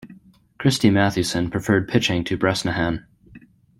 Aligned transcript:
Christy 0.57 0.89
Mathewson 0.89 1.51
preferred 1.51 1.87
pitching 1.87 2.23
to 2.23 2.35
Bresnahan. 2.35 3.05